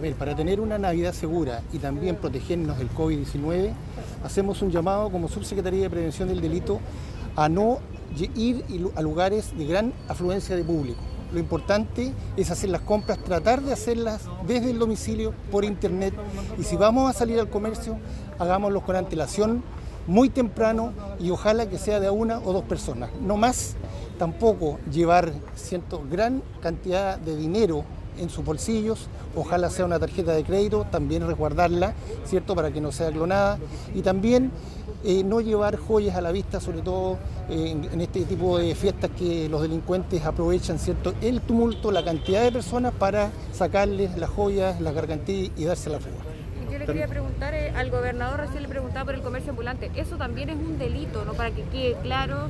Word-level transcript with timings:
Ver, 0.00 0.14
para 0.14 0.34
tener 0.34 0.60
una 0.60 0.78
Navidad 0.78 1.12
segura 1.12 1.60
y 1.74 1.78
también 1.78 2.16
protegernos 2.16 2.78
del 2.78 2.88
COVID-19, 2.90 3.72
hacemos 4.24 4.62
un 4.62 4.70
llamado 4.70 5.10
como 5.10 5.28
Subsecretaría 5.28 5.82
de 5.82 5.90
Prevención 5.90 6.28
del 6.28 6.40
Delito 6.40 6.80
a 7.36 7.50
no 7.50 7.80
ir 8.34 8.64
a 8.96 9.02
lugares 9.02 9.56
de 9.58 9.66
gran 9.66 9.92
afluencia 10.08 10.56
de 10.56 10.64
público. 10.64 11.00
Lo 11.34 11.38
importante 11.38 12.14
es 12.34 12.50
hacer 12.50 12.70
las 12.70 12.80
compras, 12.80 13.18
tratar 13.22 13.60
de 13.60 13.74
hacerlas 13.74 14.22
desde 14.46 14.70
el 14.70 14.78
domicilio, 14.78 15.34
por 15.50 15.66
internet. 15.66 16.14
Y 16.58 16.64
si 16.64 16.76
vamos 16.76 17.10
a 17.10 17.12
salir 17.12 17.38
al 17.38 17.50
comercio, 17.50 17.98
hagámoslo 18.38 18.80
con 18.80 18.96
antelación, 18.96 19.62
muy 20.06 20.30
temprano 20.30 20.94
y 21.20 21.30
ojalá 21.30 21.68
que 21.68 21.76
sea 21.76 22.00
de 22.00 22.08
una 22.08 22.38
o 22.38 22.54
dos 22.54 22.64
personas. 22.64 23.10
No 23.20 23.36
más, 23.36 23.76
tampoco 24.18 24.78
llevar 24.90 25.32
cierto, 25.54 26.02
gran 26.10 26.42
cantidad 26.62 27.18
de 27.18 27.36
dinero 27.36 27.84
en 28.20 28.30
sus 28.30 28.44
bolsillos, 28.44 29.08
ojalá 29.34 29.70
sea 29.70 29.84
una 29.84 29.98
tarjeta 29.98 30.32
de 30.32 30.44
crédito, 30.44 30.86
también 30.90 31.26
resguardarla, 31.26 31.94
¿cierto? 32.24 32.54
Para 32.54 32.70
que 32.70 32.80
no 32.80 32.92
sea 32.92 33.10
clonada. 33.10 33.58
Y 33.94 34.02
también 34.02 34.50
eh, 35.02 35.24
no 35.24 35.40
llevar 35.40 35.76
joyas 35.76 36.14
a 36.16 36.20
la 36.20 36.30
vista, 36.30 36.60
sobre 36.60 36.82
todo 36.82 37.16
eh, 37.48 37.70
en, 37.90 38.00
este 38.02 38.24
tipo 38.26 38.58
de 38.58 38.74
fiestas 38.74 39.10
que 39.18 39.48
los 39.48 39.62
delincuentes 39.62 40.24
aprovechan, 40.26 40.78
¿cierto? 40.78 41.14
El 41.22 41.40
tumulto, 41.40 41.90
la 41.90 42.04
cantidad 42.04 42.42
de 42.42 42.52
personas 42.52 42.92
para 42.92 43.30
sacarles 43.52 44.18
las 44.18 44.28
joyas, 44.28 44.78
las 44.80 44.94
gargantillas 44.94 45.52
y 45.56 45.64
darse 45.64 45.88
la 45.88 46.00
fuga. 46.00 46.16
Yo 46.70 46.78
le 46.78 46.84
quería 46.84 47.08
preguntar 47.08 47.54
eh, 47.54 47.72
al 47.74 47.90
gobernador, 47.90 48.40
recién 48.40 48.62
le 48.62 48.68
preguntaba 48.68 49.06
por 49.06 49.14
el 49.14 49.22
comercio 49.22 49.50
ambulante, 49.50 49.90
eso 49.96 50.16
también 50.16 50.50
es 50.50 50.56
un 50.56 50.78
delito, 50.78 51.24
¿no? 51.24 51.32
Para 51.32 51.50
que 51.50 51.62
quede 51.64 51.96
claro 52.02 52.48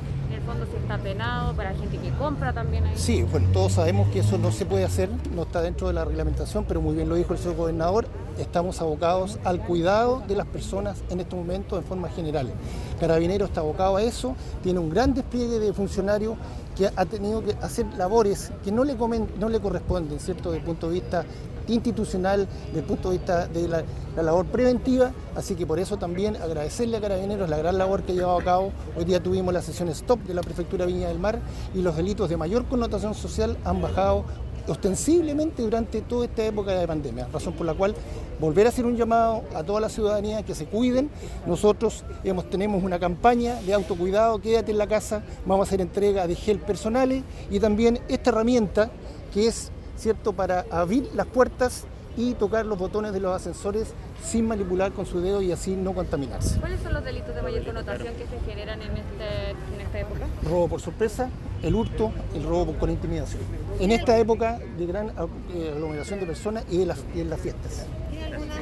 si 0.65 0.77
está 0.77 0.97
penado 0.97 1.53
para 1.53 1.73
gente 1.73 1.97
que 1.97 2.09
compra 2.11 2.53
también 2.53 2.85
ahí. 2.85 2.93
Sí, 2.95 3.23
bueno, 3.23 3.47
todos 3.53 3.73
sabemos 3.73 4.09
que 4.09 4.19
eso 4.19 4.37
no 4.37 4.51
se 4.51 4.65
puede 4.65 4.85
hacer, 4.85 5.09
no 5.35 5.43
está 5.43 5.61
dentro 5.61 5.87
de 5.87 5.93
la 5.93 6.05
reglamentación, 6.05 6.65
pero 6.67 6.81
muy 6.81 6.95
bien 6.95 7.09
lo 7.09 7.15
dijo 7.15 7.33
el 7.33 7.39
señor 7.39 7.55
gobernador, 7.55 8.07
estamos 8.37 8.81
abocados 8.81 9.39
al 9.43 9.59
cuidado 9.61 10.23
de 10.27 10.35
las 10.35 10.47
personas 10.47 11.03
en 11.09 11.19
este 11.19 11.35
momento 11.35 11.77
en 11.77 11.83
forma 11.83 12.09
general. 12.09 12.51
Carabinero 12.99 13.45
está 13.45 13.61
abocado 13.61 13.97
a 13.97 14.03
eso, 14.03 14.35
tiene 14.63 14.79
un 14.79 14.89
gran 14.89 15.13
despliegue 15.13 15.59
de 15.59 15.73
funcionarios 15.73 16.35
que 16.75 16.89
ha 16.95 17.05
tenido 17.05 17.43
que 17.43 17.53
hacer 17.61 17.85
labores 17.97 18.51
que 18.63 18.71
no 18.71 18.83
le, 18.83 18.95
comen, 18.95 19.27
no 19.39 19.49
le 19.49 19.59
corresponden, 19.59 20.19
¿cierto?, 20.19 20.51
desde 20.51 20.59
el 20.59 20.65
punto 20.65 20.87
de 20.87 20.93
vista 20.93 21.25
institucional, 21.67 22.47
desde 22.67 22.79
el 22.79 22.85
punto 22.85 23.09
de 23.09 23.17
vista 23.17 23.47
de 23.47 23.67
la, 23.67 23.83
labor 24.21 24.45
preventiva, 24.47 25.11
así 25.35 25.55
que 25.55 25.65
por 25.65 25.79
eso 25.79 25.97
también 25.97 26.35
agradecerle 26.35 26.97
a 26.97 27.01
Carabineros 27.01 27.49
la 27.49 27.57
gran 27.57 27.77
labor 27.77 28.03
que 28.03 28.11
ha 28.11 28.15
llevado 28.15 28.39
a 28.39 28.43
cabo. 28.43 28.71
Hoy 28.97 29.05
día 29.05 29.23
tuvimos 29.23 29.53
la 29.53 29.61
sesión 29.61 29.87
stop 29.89 30.19
de 30.23 30.33
la 30.33 30.41
Prefectura 30.41 30.85
Viña 30.85 31.07
del 31.07 31.19
Mar 31.19 31.39
y 31.73 31.81
los 31.81 31.95
delitos 31.95 32.29
de 32.29 32.37
mayor 32.37 32.65
connotación 32.65 33.13
social 33.13 33.57
han 33.63 33.81
bajado 33.81 34.25
ostensiblemente 34.67 35.61
durante 35.61 36.01
toda 36.01 36.25
esta 36.25 36.45
época 36.45 36.71
de 36.71 36.87
pandemia, 36.87 37.27
razón 37.31 37.53
por 37.53 37.65
la 37.65 37.73
cual 37.73 37.95
volver 38.39 38.65
a 38.65 38.69
hacer 38.69 38.85
un 38.85 38.95
llamado 38.95 39.43
a 39.55 39.63
toda 39.63 39.79
la 39.79 39.89
ciudadanía 39.89 40.43
que 40.43 40.55
se 40.55 40.65
cuiden. 40.65 41.09
Nosotros 41.45 42.03
tenemos 42.49 42.83
una 42.83 42.99
campaña 42.99 43.55
de 43.61 43.73
autocuidado, 43.73 44.39
quédate 44.39 44.71
en 44.71 44.77
la 44.77 44.87
casa, 44.87 45.23
vamos 45.45 45.65
a 45.65 45.69
hacer 45.69 45.81
entrega 45.81 46.27
de 46.27 46.35
gel 46.35 46.59
personales 46.59 47.23
y 47.49 47.59
también 47.59 47.99
esta 48.07 48.29
herramienta 48.31 48.91
que 49.33 49.47
es 49.47 49.71
¿cierto? 50.01 50.33
para 50.33 50.65
abrir 50.71 51.09
las 51.13 51.27
puertas 51.27 51.85
y 52.17 52.33
tocar 52.33 52.65
los 52.65 52.77
botones 52.77 53.13
de 53.13 53.19
los 53.19 53.33
ascensores 53.33 53.93
sin 54.21 54.47
manipular 54.47 54.91
con 54.91 55.05
su 55.05 55.21
dedo 55.21 55.41
y 55.41 55.51
así 55.51 55.75
no 55.75 55.93
contaminarse. 55.93 56.59
¿Cuáles 56.59 56.81
son 56.81 56.93
los 56.93 57.05
delitos 57.05 57.33
de 57.33 57.41
mayor 57.41 57.63
connotación 57.63 58.13
que 58.15 58.25
se 58.25 58.39
generan 58.45 58.81
en, 58.81 58.97
este, 58.97 59.51
en 59.75 59.81
esta 59.81 59.99
época? 59.99 60.27
Robo 60.43 60.67
por 60.67 60.81
sorpresa, 60.81 61.29
el 61.61 61.75
hurto, 61.75 62.11
el 62.35 62.43
robo 62.43 62.73
con 62.77 62.89
intimidación. 62.89 63.41
En 63.79 63.91
esta 63.91 64.17
época 64.17 64.59
de 64.77 64.85
gran 64.85 65.09
eh, 65.53 65.71
aglomeración 65.73 66.19
de 66.19 66.25
personas 66.25 66.65
y, 66.69 66.81
en 66.81 67.29
las 67.29 67.39
fiestas 67.39 67.85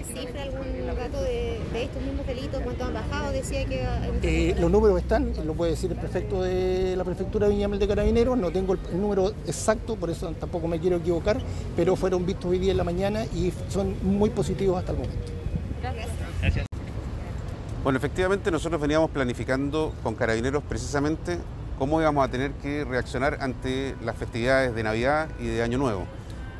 cifra, 0.04 0.44
algún 0.44 0.88
dato 0.96 1.22
de, 1.22 1.58
estos 1.76 2.02
mismos 2.02 2.26
delitos? 2.28 2.62
¿Cuánto 2.62 2.86
han 2.86 2.94
bajado? 2.94 3.32
Decía 3.32 3.66
que... 3.66 3.86
Eh, 4.24 4.56
los 4.60 4.72
números 4.72 5.00
están, 5.00 5.34
lo 5.46 5.54
puede 5.54 5.72
decir 5.72 5.92
el 5.92 5.98
prefecto 5.98 6.44
de 6.44 6.96
la 6.96 7.04
prefectura 7.04 7.48
de 7.48 7.54
Viñamel 7.54 7.80
de 7.80 7.88
Carabineros, 7.88 8.38
no 8.38 8.52
tengo 8.52 8.74
el, 8.74 8.80
número 9.00 9.30
exacto, 9.46 9.96
por 9.96 10.10
eso 10.10 10.32
tampoco 10.40 10.68
me 10.68 10.80
quiero 10.80 10.98
equivocar, 10.98 11.40
pero 11.76 11.96
fueron 11.96 12.26
vistos 12.26 12.52
hoy 12.52 12.60
día 12.60 12.72
en 12.72 12.78
la 12.78 12.84
mañana 12.84 13.26
y 13.26 13.52
son 13.70 13.96
muy 14.04 14.30
positivos 14.30 14.80
hasta 14.80 14.92
el 14.92 14.98
momento. 15.00 15.32
Gracias. 15.82 16.66
Bueno, 17.84 17.98
efectivamente 17.98 18.52
nosotros 18.52 18.82
veníamos 18.82 19.10
planificando 19.10 19.94
con 20.04 20.16
Carabineros 20.16 20.64
precisamente 20.64 21.38
cómo 21.78 22.02
íbamos 22.02 22.28
a 22.28 22.30
tener 22.30 22.52
que 22.52 22.84
reaccionar 22.84 23.38
ante 23.40 23.96
las 24.04 24.18
festividades 24.18 24.76
de 24.76 24.84
Navidad 24.84 25.30
y 25.40 25.48
de 25.48 25.64
Año 25.64 25.78
Nuevo. 25.78 26.06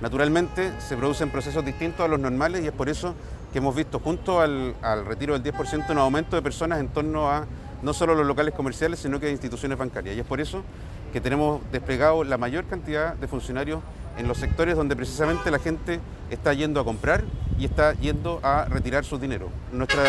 Naturalmente 0.02 0.72
se 0.80 0.96
producen 0.96 1.30
procesos 1.30 1.66
distintos 1.66 2.06
a 2.06 2.08
los 2.08 2.20
normales 2.20 2.64
y 2.64 2.68
es 2.68 2.72
por 2.72 2.88
eso 2.88 3.16
que 3.52 3.58
hemos 3.58 3.76
visto 3.76 4.00
junto 4.00 4.40
al, 4.40 4.76
retiro 5.06 5.38
del 5.38 5.54
10% 5.54 5.90
un 5.90 5.98
aumento 5.98 6.36
de 6.36 6.42
personas 6.42 6.80
en 6.80 6.88
torno 6.88 7.30
a 7.30 7.46
no 7.82 7.94
solo 7.94 8.16
los 8.16 8.26
locales 8.26 8.54
comerciales, 8.54 9.00
sino 9.00 9.20
que 9.20 9.28
a 9.28 9.30
instituciones 9.30 9.78
bancarias. 9.78 10.16
Y 10.16 10.20
es 10.20 10.26
por 10.26 10.40
eso 10.40 10.64
que 11.12 11.20
tenemos 11.20 11.62
desplegado 11.72 12.24
la 12.24 12.38
mayor 12.38 12.66
cantidad 12.66 13.16
de 13.16 13.28
funcionarios 13.28 13.82
en 14.18 14.28
los 14.28 14.38
sectores 14.38 14.76
donde 14.76 14.96
precisamente 14.96 15.52
la 15.52 15.60
gente 15.60 16.00
está 16.30 16.54
yendo 16.54 16.80
a 16.80 16.86
comprar 16.86 17.24
y 17.58 17.66
está 17.66 17.94
yendo 17.94 18.40
a 18.44 18.66
retirar 18.66 19.04
su 19.04 19.18
dinero. 19.18 19.50
nuestro 19.72 20.02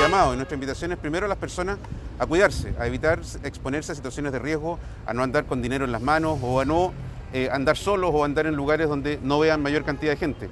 llamado 0.00 0.34
y 0.34 0.36
nuestra 0.36 0.54
invitación 0.54 0.92
es 0.92 0.98
primero 0.98 1.26
a 1.26 1.28
las 1.28 1.38
personas 1.38 1.78
a 2.18 2.26
cuidarse, 2.26 2.74
a 2.78 2.86
evitar 2.86 3.20
exponerse 3.42 3.92
a 3.92 3.94
situaciones 3.94 4.32
de 4.32 4.38
riesgo, 4.38 4.78
a 5.06 5.14
no 5.14 5.22
andar 5.22 5.46
con 5.46 5.62
dinero 5.62 5.84
en 5.84 5.92
las 5.92 6.02
manos 6.02 6.38
o 6.42 6.60
a 6.60 6.64
no 6.64 6.92
eh, 7.32 7.48
andar 7.50 7.76
solos 7.76 8.10
o 8.12 8.24
andar 8.24 8.46
en 8.46 8.54
lugares 8.54 8.88
donde 8.88 9.18
no 9.22 9.38
vean 9.38 9.62
mayor 9.62 9.84
cantidad 9.84 10.12
de 10.12 10.16
gente. 10.16 10.50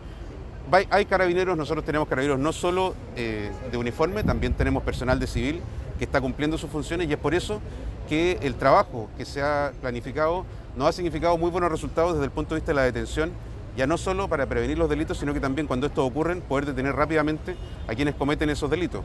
Hay 0.90 1.04
carabineros, 1.04 1.56
nosotros 1.56 1.84
tenemos 1.84 2.06
carabineros 2.06 2.38
no 2.38 2.52
solo 2.52 2.94
eh, 3.16 3.50
de 3.72 3.76
uniforme, 3.76 4.22
también 4.22 4.54
tenemos 4.54 4.84
personal 4.84 5.18
de 5.18 5.26
civil 5.26 5.60
que 5.98 6.04
está 6.04 6.20
cumpliendo 6.20 6.56
sus 6.56 6.70
funciones 6.70 7.08
y 7.08 7.12
es 7.12 7.18
por 7.18 7.34
eso 7.34 7.60
que 8.08 8.38
el 8.42 8.54
trabajo 8.54 9.08
que 9.18 9.24
se 9.24 9.42
ha 9.42 9.72
planificado 9.80 10.46
nos 10.76 10.88
ha 10.88 10.92
significado 10.92 11.36
muy 11.36 11.50
buenos 11.50 11.70
resultados 11.70 12.12
desde 12.12 12.26
el 12.26 12.30
punto 12.30 12.54
de 12.54 12.60
vista 12.60 12.70
de 12.70 12.76
la 12.76 12.82
detención, 12.84 13.32
ya 13.76 13.86
no 13.86 13.98
solo 13.98 14.28
para 14.28 14.46
prevenir 14.46 14.78
los 14.78 14.88
delitos, 14.88 15.18
sino 15.18 15.34
que 15.34 15.40
también 15.40 15.66
cuando 15.66 15.86
estos 15.86 16.08
ocurren 16.08 16.40
poder 16.40 16.66
detener 16.66 16.94
rápidamente 16.94 17.56
a 17.88 17.94
quienes 17.94 18.14
cometen 18.14 18.48
esos 18.48 18.70
delitos. 18.70 19.02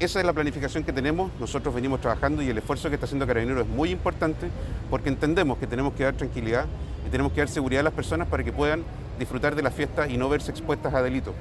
Esa 0.00 0.20
es 0.20 0.26
la 0.26 0.32
planificación 0.32 0.84
que 0.84 0.92
tenemos, 0.92 1.32
nosotros 1.40 1.74
venimos 1.74 2.00
trabajando 2.00 2.40
y 2.40 2.48
el 2.48 2.56
esfuerzo 2.56 2.88
que 2.88 2.94
está 2.94 3.06
haciendo 3.06 3.26
Carabineros 3.26 3.66
es 3.66 3.68
muy 3.68 3.90
importante 3.90 4.48
porque 4.90 5.08
entendemos 5.08 5.58
que 5.58 5.66
tenemos 5.66 5.92
que 5.94 6.04
dar 6.04 6.14
tranquilidad 6.14 6.66
y 7.04 7.10
tenemos 7.10 7.32
que 7.32 7.40
dar 7.40 7.48
seguridad 7.48 7.80
a 7.80 7.82
las 7.82 7.94
personas 7.94 8.28
para 8.28 8.44
que 8.44 8.52
puedan 8.52 8.84
disfrutar 9.18 9.56
de 9.56 9.62
las 9.62 9.74
fiestas 9.74 10.08
y 10.08 10.16
no 10.16 10.28
verse 10.28 10.52
expuestas 10.52 10.94
a 10.94 11.02
delitos. 11.02 11.34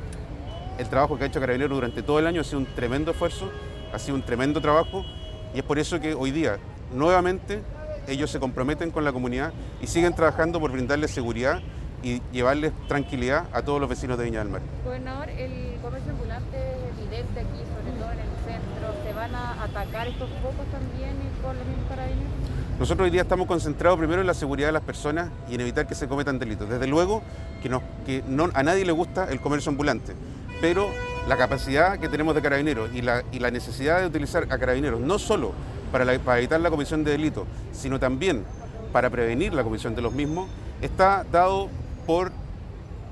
El 0.79 0.89
trabajo 0.89 1.19
que 1.19 1.25
ha 1.25 1.27
hecho 1.27 1.39
Carabineros 1.39 1.77
durante 1.77 2.01
todo 2.01 2.17
el 2.17 2.25
año 2.25 2.41
ha 2.41 2.43
sido 2.43 2.57
un 2.57 2.65
tremendo 2.65 3.11
esfuerzo, 3.11 3.51
ha 3.93 3.99
sido 3.99 4.15
un 4.15 4.23
tremendo 4.23 4.59
trabajo 4.59 5.05
y 5.53 5.59
es 5.59 5.63
por 5.63 5.77
eso 5.77 5.99
que 5.99 6.15
hoy 6.15 6.31
día 6.31 6.57
nuevamente 6.91 7.61
ellos 8.07 8.31
se 8.31 8.39
comprometen 8.39 8.89
con 8.89 9.05
la 9.05 9.13
comunidad 9.13 9.53
y 9.83 9.85
siguen 9.85 10.15
trabajando 10.15 10.59
por 10.59 10.71
brindarles 10.71 11.11
seguridad 11.11 11.61
y 12.03 12.21
llevarles 12.31 12.73
tranquilidad 12.87 13.45
a 13.53 13.61
todos 13.61 13.79
los 13.79 13.89
vecinos 13.89 14.17
de 14.17 14.25
Viña 14.25 14.39
del 14.39 14.49
Mar. 14.49 14.61
Gobernador, 14.85 15.29
el 15.29 15.77
comercio 15.81 16.11
ambulante 16.11 16.57
es 16.57 16.99
evidente 16.99 17.39
aquí, 17.39 17.59
sobre 17.73 17.97
todo 17.99 18.11
en 18.11 18.19
el 18.19 18.27
centro. 18.45 19.03
¿Se 19.03 19.13
van 19.13 19.35
a 19.35 19.63
atacar 19.63 20.07
estos 20.07 20.29
focos 20.41 20.65
también 20.71 21.15
con 21.41 21.57
los 21.57 21.65
mismos 21.65 21.85
carabineros? 21.89 22.31
Nosotros 22.79 23.05
hoy 23.05 23.11
día 23.11 23.23
estamos 23.23 23.47
concentrados 23.47 23.97
primero 23.97 24.21
en 24.21 24.27
la 24.27 24.35
seguridad 24.35 24.67
de 24.67 24.73
las 24.73 24.83
personas 24.83 25.31
y 25.49 25.55
en 25.55 25.61
evitar 25.61 25.87
que 25.87 25.95
se 25.95 26.07
cometan 26.07 26.37
delitos. 26.37 26.69
Desde 26.69 26.85
luego 26.85 27.23
que, 27.63 27.69
que 28.05 28.23
no, 28.27 28.49
a 28.53 28.61
nadie 28.61 28.85
le 28.85 28.91
gusta 28.91 29.25
el 29.31 29.41
comercio 29.41 29.71
ambulante, 29.71 30.13
pero 30.61 30.87
la 31.27 31.37
capacidad 31.37 31.97
que 31.97 32.07
tenemos 32.07 32.35
de 32.35 32.41
carabineros 32.41 32.91
y 32.93 33.01
la, 33.01 33.23
y 33.31 33.39
la 33.39 33.49
necesidad 33.49 33.99
de 33.99 34.05
utilizar 34.05 34.43
a 34.43 34.57
carabineros 34.59 34.99
no 35.01 35.17
solo 35.17 35.53
para, 35.91 36.05
para 36.19 36.37
evitar 36.37 36.59
la 36.61 36.69
comisión 36.69 37.03
de 37.03 37.11
delitos, 37.11 37.45
sino 37.71 37.99
también 37.99 38.45
para 38.93 39.09
prevenir 39.09 39.53
la 39.53 39.63
comisión 39.63 39.95
de 39.95 40.01
los 40.01 40.13
mismos, 40.13 40.47
está 40.81 41.25
dado 41.31 41.69
por 42.07 42.31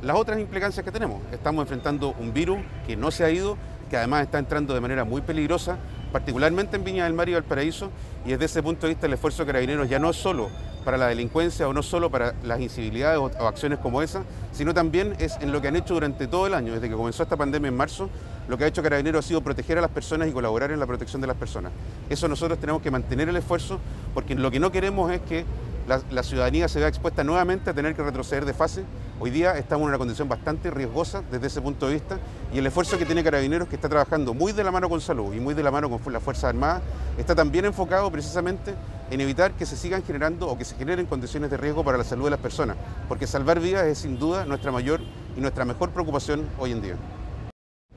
las 0.01 0.15
otras 0.15 0.39
implicancias 0.39 0.83
que 0.83 0.91
tenemos. 0.91 1.21
Estamos 1.31 1.61
enfrentando 1.61 2.15
un 2.19 2.33
virus 2.33 2.59
que 2.87 2.95
no 2.95 3.11
se 3.11 3.23
ha 3.23 3.29
ido, 3.29 3.57
que 3.89 3.97
además 3.97 4.23
está 4.23 4.39
entrando 4.39 4.73
de 4.73 4.81
manera 4.81 5.03
muy 5.03 5.21
peligrosa, 5.21 5.77
particularmente 6.11 6.77
en 6.77 6.83
Viña 6.83 7.03
del 7.03 7.13
Mar 7.13 7.27
y 7.27 7.33
Valparaíso, 7.33 7.91
y 8.25 8.29
desde 8.29 8.45
ese 8.45 8.63
punto 8.63 8.87
de 8.87 8.93
vista 8.93 9.05
el 9.05 9.13
esfuerzo 9.13 9.43
de 9.43 9.47
carabineros 9.47 9.89
ya 9.89 9.99
no 9.99 10.09
es 10.09 10.15
solo 10.15 10.49
para 10.85 10.97
la 10.97 11.07
delincuencia 11.07 11.67
o 11.67 11.73
no 11.73 11.83
solo 11.83 12.09
para 12.09 12.35
las 12.43 12.61
incivilidades 12.61 13.19
o, 13.19 13.47
acciones 13.47 13.79
como 13.79 14.01
esa, 14.01 14.23
sino 14.53 14.73
también 14.73 15.15
es 15.19 15.35
en 15.41 15.51
lo 15.51 15.61
que 15.61 15.67
han 15.67 15.75
hecho 15.75 15.95
durante 15.95 16.27
todo 16.27 16.47
el 16.47 16.53
año, 16.53 16.73
desde 16.73 16.87
que 16.87 16.95
comenzó 16.95 17.23
esta 17.23 17.35
pandemia 17.35 17.67
en 17.67 17.75
marzo, 17.75 18.09
lo 18.47 18.57
que 18.57 18.63
ha 18.63 18.67
hecho 18.67 18.83
Carabineros 18.83 19.25
ha 19.25 19.27
sido 19.27 19.41
proteger 19.41 19.79
a 19.79 19.81
las 19.81 19.89
personas 19.89 20.27
y 20.27 20.31
colaborar 20.31 20.71
en 20.71 20.79
la 20.79 20.85
protección 20.85 21.19
de 21.19 21.27
las 21.27 21.35
personas. 21.35 21.71
Eso 22.09 22.27
nosotros 22.27 22.59
tenemos 22.59 22.83
que 22.83 22.91
mantener 22.91 23.27
el 23.27 23.35
esfuerzo 23.35 23.79
porque 24.13 24.35
lo 24.35 24.51
que 24.51 24.59
no 24.59 24.71
queremos 24.71 25.11
es 25.11 25.21
que 25.21 25.43
la, 25.87 26.23
ciudadanía 26.23 26.67
se 26.67 26.79
vea 26.79 26.87
expuesta 26.87 27.23
nuevamente 27.23 27.69
a 27.69 27.73
tener 27.73 27.95
que 27.95 28.01
retroceder 28.01 28.45
de 28.45 28.53
fase. 28.53 28.83
Hoy 29.19 29.29
día 29.29 29.57
estamos 29.57 29.83
en 29.83 29.89
una 29.89 29.97
condición 29.97 30.27
bastante 30.27 30.71
riesgosa 30.71 31.21
desde 31.31 31.47
ese 31.47 31.61
punto 31.61 31.87
de 31.87 31.93
vista 31.93 32.19
y 32.53 32.57
el 32.57 32.65
esfuerzo 32.65 32.97
que 32.97 33.05
tiene 33.05 33.23
Carabineros, 33.23 33.67
que 33.67 33.75
está 33.75 33.87
trabajando 33.87 34.33
muy 34.33 34.51
de 34.51 34.63
la 34.63 34.71
mano 34.71 34.89
con 34.89 34.99
salud 34.99 35.33
y 35.33 35.39
muy 35.39 35.53
de 35.53 35.63
la 35.63 35.71
mano 35.71 35.89
con 35.89 36.11
las 36.11 36.23
Fuerzas 36.23 36.45
Armadas, 36.45 36.81
está 37.17 37.35
también 37.35 37.65
enfocado 37.65 38.11
precisamente 38.11 38.73
en 39.11 39.21
evitar 39.21 39.53
que 39.53 39.65
se 39.65 39.77
sigan 39.77 40.03
generando 40.03 40.47
o 40.47 40.57
que 40.57 40.65
se 40.65 40.75
generen 40.75 41.05
condiciones 41.05 41.51
de 41.51 41.57
riesgo 41.57 41.83
para 41.83 41.97
la 41.97 42.03
salud 42.03 42.25
de 42.25 42.31
las 42.31 42.39
personas, 42.39 42.77
porque 43.07 43.27
salvar 43.27 43.59
vidas 43.59 43.85
es 43.85 43.99
sin 43.99 44.17
duda 44.17 44.45
nuestra 44.45 44.71
mayor 44.71 45.01
y 45.37 45.41
nuestra 45.41 45.65
mejor 45.65 45.91
preocupación 45.91 46.47
hoy 46.57 46.71
en 46.71 46.81
día. 46.81 46.95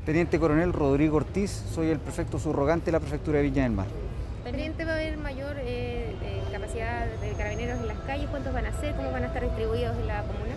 Teniente 0.04 0.38
Coronel 0.38 0.72
Rodrigo 0.72 1.16
Ortiz, 1.16 1.64
soy 1.74 1.88
el 1.88 1.98
prefecto 1.98 2.38
subrogante 2.38 2.86
de 2.86 2.92
la 2.92 3.00
Prefectura 3.00 3.38
de 3.38 3.44
Viña 3.44 3.64
del 3.64 3.72
Mar. 3.72 4.07
Teniente, 4.50 4.86
¿va 4.86 4.92
a 4.92 4.94
haber 4.94 5.18
mayor 5.18 5.56
eh, 5.58 6.16
eh, 6.22 6.42
capacidad 6.50 7.04
de 7.20 7.32
carabineros 7.32 7.80
en 7.80 7.88
las 7.88 7.98
calles? 8.06 8.28
¿Cuántos 8.30 8.54
van 8.54 8.64
a 8.64 8.72
ser? 8.80 8.94
¿Cómo 8.94 9.12
van 9.12 9.24
a 9.24 9.26
estar 9.26 9.42
distribuidos 9.42 9.94
en 9.98 10.06
la 10.06 10.22
comuna? 10.22 10.54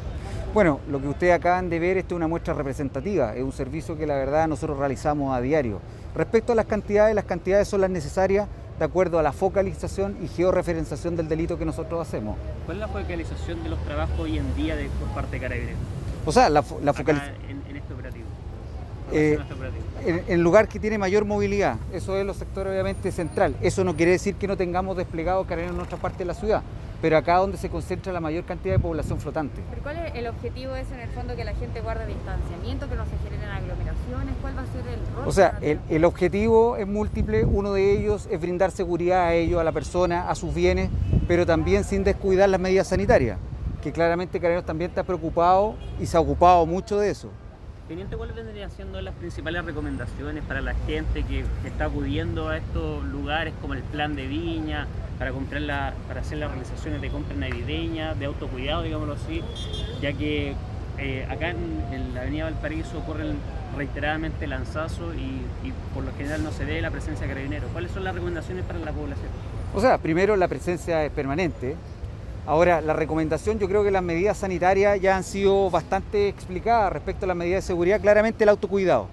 Bueno, 0.54 0.80
lo 0.90 1.02
que 1.02 1.10
ustedes 1.10 1.34
acaban 1.34 1.70
de 1.70 1.78
ver 1.78 1.98
esto 1.98 2.16
es 2.16 2.18
una 2.18 2.30
muestra 2.30 2.54
representativa, 2.54 3.36
es 3.36 3.44
un 3.44 3.52
servicio 3.52 3.98
que 3.98 4.08
la 4.08 4.16
verdad 4.16 4.48
nosotros 4.48 4.80
realizamos 4.80 5.36
a 5.36 5.42
diario. 5.42 5.82
Respecto 6.16 6.54
a 6.54 6.56
las 6.56 6.68
cantidades, 6.68 7.14
las 7.14 7.26
cantidades 7.26 7.68
son 7.68 7.82
las 7.82 7.90
necesarias 7.90 8.48
de 8.80 8.86
acuerdo 8.86 9.20
a 9.20 9.24
la 9.24 9.34
focalización 9.34 10.16
y 10.24 10.30
georreferenciación 10.30 11.18
del 11.18 11.28
delito 11.28 11.58
que 11.58 11.66
nosotros 11.66 12.00
hacemos. 12.00 12.38
¿Cuál 12.66 12.78
es 12.78 12.82
la 12.82 12.88
focalización 12.88 13.62
de 13.62 13.72
los 13.72 13.80
trabajos 13.84 14.18
hoy 14.18 14.38
en 14.38 14.56
día 14.56 14.78
de, 14.78 14.86
por 14.86 15.10
parte 15.10 15.32
de 15.32 15.42
Carabineros? 15.42 15.80
O 16.26 16.32
sea, 16.32 16.48
la, 16.50 16.64
la 16.82 16.94
focalización... 16.94 17.36
En, 17.50 17.62
en, 17.70 17.76
este 17.76 17.94
operativo. 17.94 18.26
Eh, 19.12 19.38
en 20.06 20.24
el 20.28 20.42
lugar 20.42 20.68
que 20.68 20.80
tiene 20.80 20.98
mayor 20.98 21.26
movilidad, 21.26 21.78
eso 21.94 22.18
es 22.18 22.26
los 22.26 22.38
sectores 22.38 22.72
obviamente 22.72 23.12
central. 23.12 23.56
Eso 23.62 23.84
no 23.84 23.96
quiere 23.96 24.14
decir 24.14 24.36
que 24.36 24.48
no 24.48 24.58
tengamos 24.58 24.98
desplegado 24.98 25.44
carabineros 25.44 25.78
en 25.78 25.86
otra 25.86 25.98
parte 25.98 26.20
de 26.20 26.26
la 26.26 26.34
ciudad, 26.34 26.64
pero 27.02 27.18
acá 27.18 27.38
donde 27.38 27.58
se 27.58 27.70
concentra 27.70 28.12
la 28.14 28.20
mayor 28.20 28.44
cantidad 28.46 28.76
de 28.76 28.80
población 28.80 29.20
flotante. 29.20 29.62
¿Pero 29.70 29.84
cuál 29.84 29.98
es 29.98 30.16
el 30.16 30.28
objetivo 30.28 30.74
de 30.74 30.82
eso 30.82 30.94
en 30.94 31.02
el 31.02 31.10
fondo? 31.10 31.36
Que 31.36 31.44
la 31.44 31.54
gente 31.54 31.82
guarde 31.82 32.08
distanciamiento, 32.08 32.90
que 32.90 32.96
no 32.96 33.06
se 33.06 33.18
generen 33.24 33.50
aglomeraciones, 33.50 34.36
¿cuál 34.42 34.58
va 34.58 34.62
a 34.62 34.66
ser 34.66 34.88
el 34.88 35.16
rol? 35.16 35.28
O 35.28 35.32
sea, 35.32 35.58
el, 35.62 35.80
el 35.90 36.06
objetivo 36.06 36.78
es 36.78 36.88
múltiple, 36.88 37.46
uno 37.46 37.74
de 37.74 37.92
ellos 37.92 38.28
es 38.32 38.40
brindar 38.42 38.72
seguridad 38.72 39.26
a 39.26 39.34
ellos, 39.34 39.60
a 39.60 39.64
la 39.64 39.72
persona, 39.72 40.30
a 40.30 40.36
sus 40.36 40.54
bienes, 40.54 40.90
pero 41.28 41.46
también 41.46 41.84
sin 41.84 42.04
descuidar 42.04 42.50
las 42.50 42.60
medidas 42.60 42.88
sanitarias, 42.88 43.38
que 43.84 43.92
claramente 43.92 44.40
Carabineros 44.40 44.66
también 44.66 44.90
está 44.90 45.04
preocupado 45.04 45.76
y 46.00 46.06
se 46.06 46.18
ha 46.18 46.20
ocupado 46.20 46.66
mucho 46.66 46.98
de 46.98 47.10
eso. 47.10 47.30
Teniente, 47.92 48.16
¿cuáles 48.16 48.38
vendrían 48.38 48.72
siendo 48.72 49.02
las 49.02 49.14
principales 49.16 49.66
recomendaciones 49.66 50.46
para 50.46 50.62
la 50.62 50.74
gente 50.88 51.24
que, 51.24 51.44
está 51.66 51.88
acudiendo 51.88 52.48
a 52.48 52.56
estos 52.56 53.04
lugares 53.04 53.54
como 53.60 53.74
el 53.74 53.82
plan 53.82 54.16
de 54.16 54.28
viña, 54.28 54.88
para, 55.20 55.34
comprar 55.34 55.94
para 56.08 56.22
hacer 56.22 56.38
las 56.38 56.52
realizaciones 56.52 57.02
de 57.02 57.10
compra 57.10 57.36
navideña, 57.36 58.14
de 58.14 58.28
autocuidado, 58.28 58.84
digámoslo 58.84 59.16
así, 59.16 59.44
ya 60.02 60.14
que 60.14 60.56
eh, 61.00 61.28
acá 61.30 61.50
en, 61.50 61.84
en, 61.92 62.14
la 62.14 62.22
avenida 62.22 62.46
Valparaíso 62.46 62.98
ocurren 62.98 63.36
reiteradamente 63.76 64.48
lanzazos 64.48 65.14
y, 65.16 65.68
y, 65.68 65.74
por 65.94 66.06
lo 66.06 66.14
general 66.14 66.46
no 66.46 66.54
se 66.54 66.64
ve 66.64 66.82
la 66.82 66.92
presencia 66.92 67.28
de 67.28 67.34
carabineros. 67.34 67.70
¿Cuáles 67.74 67.92
son 67.92 68.06
las 68.06 68.14
recomendaciones 68.14 68.64
para 68.64 68.80
la 68.80 68.94
población? 68.94 69.28
O 69.76 69.82
sea, 69.82 69.98
primero 69.98 70.38
la 70.38 70.48
presencia 70.48 71.04
es 71.04 71.12
permanente, 71.12 71.76
Ahora, 72.48 72.82
la 72.82 72.94
recomendación, 72.94 73.60
yo 73.60 73.68
creo 73.68 73.84
que 73.84 73.92
las 73.92 74.02
medidas 74.02 74.38
sanitarias 74.38 75.00
ya 75.00 75.16
han 75.16 75.24
sido 75.24 75.70
bastante 75.70 76.28
explicadas 76.28 76.92
respecto 76.92 77.26
a 77.26 77.28
las 77.28 77.38
medidas 77.38 77.64
de 77.64 77.68
seguridad, 77.68 78.02
claramente 78.02 78.44
el 78.44 78.50
autocuidado. 78.50 79.08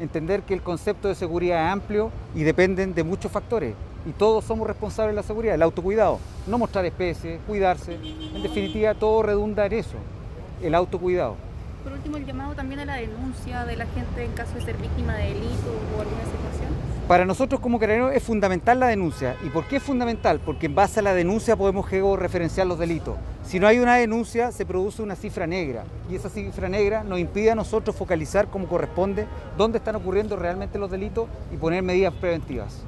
Entender 0.00 0.42
que 0.42 0.54
el 0.54 0.62
concepto 0.62 1.06
de 1.06 1.14
seguridad 1.14 1.66
es 1.66 1.72
amplio 1.72 2.10
y 2.34 2.42
dependen 2.42 2.92
de 2.92 3.04
muchos 3.04 3.30
factores. 3.30 3.74
Y 4.04 4.10
todos 4.10 4.44
somos 4.44 4.66
responsables 4.66 5.12
de 5.12 5.16
la 5.16 5.22
seguridad, 5.22 5.54
el 5.54 5.62
autocuidado. 5.62 6.18
No 6.48 6.58
mostrar 6.58 6.84
especies, 6.84 7.40
cuidarse. 7.46 7.94
En 7.94 8.42
definitiva, 8.42 8.92
todo 8.94 9.22
redunda 9.22 9.66
en 9.66 9.72
eso, 9.74 9.96
el 10.60 10.74
autocuidado. 10.74 11.36
Por 11.84 11.92
último, 11.92 12.16
el 12.16 12.26
llamado 12.26 12.54
también 12.54 12.80
a 12.80 12.84
la 12.86 12.96
denuncia 12.96 13.64
de 13.64 13.76
la 13.76 13.86
gente 13.86 14.24
en 14.24 14.32
caso 14.32 14.54
de 14.56 14.62
ser 14.62 14.76
víctima 14.78 15.14
de 15.14 15.28
delito 15.28 15.70
o 15.96 16.00
alguna 16.00 16.24
situación. 16.24 16.83
Para 17.08 17.26
nosotros 17.26 17.60
como 17.60 17.78
carabineros 17.78 18.16
es 18.16 18.22
fundamental 18.22 18.80
la 18.80 18.86
denuncia. 18.86 19.36
¿Y 19.44 19.50
por 19.50 19.64
qué 19.64 19.76
es 19.76 19.82
fundamental? 19.82 20.40
Porque 20.40 20.64
en 20.66 20.74
base 20.74 21.00
a 21.00 21.02
la 21.02 21.12
denuncia 21.12 21.54
podemos 21.54 21.90
referenciar 21.90 22.66
los 22.66 22.78
delitos. 22.78 23.16
Si 23.44 23.60
no 23.60 23.66
hay 23.66 23.78
una 23.78 23.96
denuncia, 23.96 24.50
se 24.52 24.64
produce 24.64 25.02
una 25.02 25.14
cifra 25.14 25.46
negra. 25.46 25.84
Y 26.10 26.14
esa 26.14 26.30
cifra 26.30 26.66
negra 26.70 27.04
nos 27.04 27.18
impide 27.18 27.50
a 27.50 27.54
nosotros 27.54 27.94
focalizar 27.94 28.48
como 28.48 28.68
corresponde 28.68 29.26
dónde 29.58 29.78
están 29.78 29.96
ocurriendo 29.96 30.36
realmente 30.36 30.78
los 30.78 30.90
delitos 30.90 31.28
y 31.52 31.58
poner 31.58 31.82
medidas 31.82 32.14
preventivas. 32.14 32.86